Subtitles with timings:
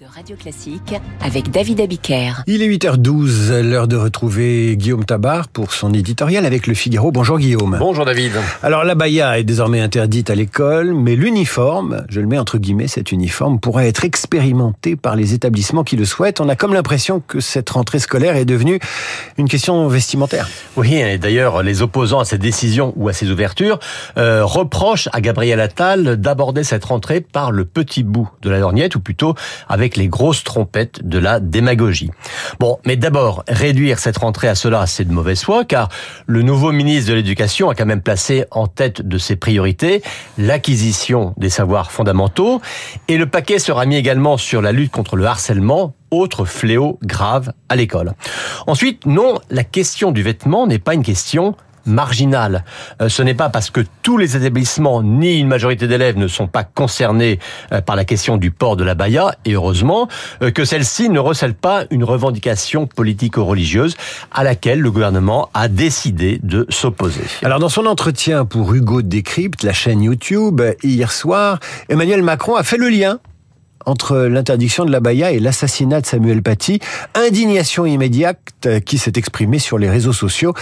[0.00, 2.42] de Radio Classique avec David Abiker.
[2.46, 7.10] Il est 8h12, l'heure de retrouver Guillaume Tabar pour son éditorial avec Le Figaro.
[7.12, 7.76] Bonjour Guillaume.
[7.78, 8.32] Bonjour David.
[8.62, 12.88] Alors la baya est désormais interdite à l'école, mais l'uniforme, je le mets entre guillemets,
[12.88, 16.40] cet uniforme pourrait être expérimenté par les établissements qui le souhaitent.
[16.40, 18.78] On a comme l'impression que cette rentrée scolaire est devenue
[19.36, 20.48] une question vestimentaire.
[20.76, 23.78] Oui, et d'ailleurs les opposants à cette décision ou à ces ouvertures
[24.16, 28.96] euh, reprochent à Gabriel Attal d'aborder cette rentrée par le petit bout de la lorgnette,
[28.96, 29.34] ou plutôt
[29.68, 32.10] avec les grosses trompettes de la démagogie.
[32.58, 35.88] Bon, mais d'abord, réduire cette rentrée à cela, c'est de mauvaise foi, car
[36.26, 40.02] le nouveau ministre de l'Éducation a quand même placé en tête de ses priorités
[40.38, 42.60] l'acquisition des savoirs fondamentaux,
[43.08, 47.52] et le paquet sera mis également sur la lutte contre le harcèlement, autre fléau grave
[47.68, 48.14] à l'école.
[48.66, 51.54] Ensuite, non, la question du vêtement n'est pas une question
[51.86, 52.64] marginal.
[53.00, 56.46] Euh, ce n'est pas parce que tous les établissements ni une majorité d'élèves ne sont
[56.46, 57.38] pas concernés
[57.72, 60.08] euh, par la question du port de la baya, et heureusement,
[60.42, 63.96] euh, que celle-ci ne recèle pas une revendication politico-religieuse
[64.32, 67.22] à laquelle le gouvernement a décidé de s'opposer.
[67.42, 72.62] Alors dans son entretien pour Hugo Décrypte, la chaîne YouTube, hier soir, Emmanuel Macron a
[72.62, 73.18] fait le lien
[73.86, 76.80] entre l'interdiction de la baya et l'assassinat de Samuel Paty.
[77.14, 78.38] Indignation immédiate
[78.84, 80.54] qui s'est exprimée sur les réseaux sociaux.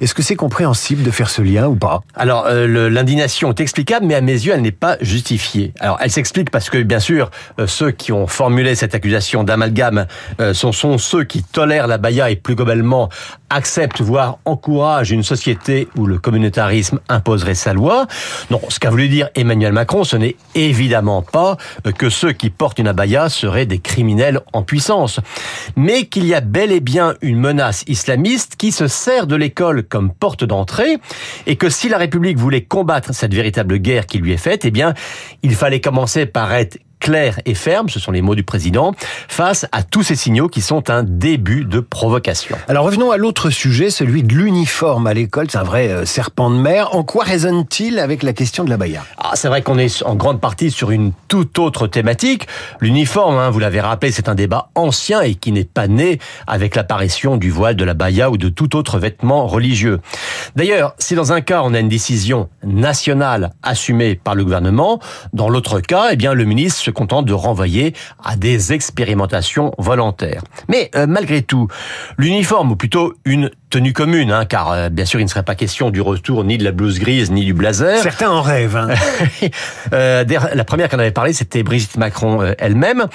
[0.00, 2.02] Est-ce que c'est compréhensible de faire ce lien ou pas?
[2.14, 5.72] Alors, euh, l'indignation est explicable, mais à mes yeux, elle n'est pas justifiée.
[5.80, 10.06] Alors, elle s'explique parce que, bien sûr, euh, ceux qui ont formulé cette accusation d'amalgame
[10.40, 13.08] euh, sont, sont ceux qui tolèrent la baya et plus globalement
[13.48, 18.06] acceptent, voire encouragent une société où le communautarisme imposerait sa loi.
[18.50, 21.56] Non, ce qu'a voulu dire Emmanuel Macron, ce n'est évidemment pas
[21.96, 25.20] que ceux qui portent une abaya seraient des criminels en puissance,
[25.76, 29.82] mais qu'il y a bel et bien une menace islamiste qui se sert de l'école
[29.82, 30.98] comme porte d'entrée
[31.46, 34.70] et que si la République voulait combattre cette véritable guerre qui lui est faite, eh
[34.70, 34.94] bien,
[35.42, 38.94] il fallait commencer par être clair et ferme, ce sont les mots du président,
[39.28, 42.56] face à tous ces signaux qui sont un début de provocation.
[42.68, 45.46] Alors revenons à l'autre sujet, celui de l'uniforme à l'école.
[45.50, 46.94] C'est un vrai euh, serpent de mer.
[46.94, 50.14] En quoi résonne-t-il avec la question de la baya ah, C'est vrai qu'on est en
[50.14, 52.46] grande partie sur une toute autre thématique.
[52.80, 56.74] L'uniforme, hein, vous l'avez rappelé, c'est un débat ancien et qui n'est pas né avec
[56.74, 60.00] l'apparition du voile, de la baya ou de tout autre vêtement religieux.
[60.56, 65.00] D'ailleurs, si dans un cas on a une décision nationale assumée par le gouvernement,
[65.32, 70.42] dans l'autre cas, eh bien le ministre se contente de renvoyer à des expérimentations volontaires.
[70.68, 71.68] Mais euh, malgré tout,
[72.16, 75.54] l'uniforme, ou plutôt une tenue commune, hein, car euh, bien sûr il ne serait pas
[75.54, 78.00] question du retour ni de la blouse grise ni du blazer.
[78.02, 78.76] Certains en rêvent.
[78.76, 78.88] Hein.
[79.92, 80.24] euh,
[80.54, 83.06] la première qu'on avait parlé, c'était Brigitte Macron euh, elle-même.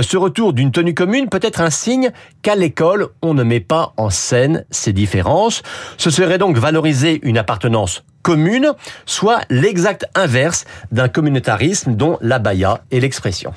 [0.00, 2.10] ce retour d'une tenue commune peut être un signe
[2.42, 5.62] qu'à l'école, on ne met pas en scène ces différences.
[5.96, 8.72] Ce serait donc valoriser une appartenance commune,
[9.06, 13.52] soit l'exact inverse d'un communautarisme dont l'abaya est l'expression.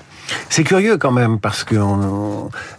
[0.49, 1.75] C'est curieux quand même parce que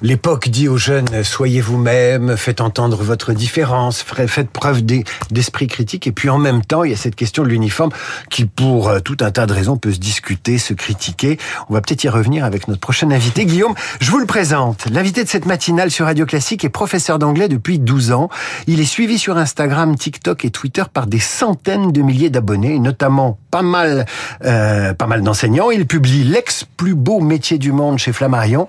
[0.03, 6.13] l'époque dit aux jeunes soyez vous-même, faites entendre votre différence, faites preuve d'esprit critique et
[6.13, 7.91] puis en même temps il y a cette question de l'uniforme
[8.31, 11.39] qui pour euh, tout un tas de raisons peut se discuter, se critiquer.
[11.69, 13.75] On va peut-être y revenir avec notre prochain invité Guillaume.
[14.01, 14.87] Je vous le présente.
[14.91, 18.29] L'invité de cette matinale sur Radio Classique est professeur d'anglais depuis 12 ans.
[18.67, 23.39] Il est suivi sur Instagram, TikTok et Twitter par des centaines de milliers d'abonnés, notamment
[23.51, 24.07] pas mal,
[24.45, 25.71] euh, pas mal d'enseignants.
[25.71, 28.69] Il publie l'ex plus beau métier du monde chez Flammarion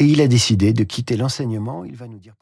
[0.00, 1.84] et il a décidé de quitter l'enseignement.
[1.84, 2.34] Il va nous dire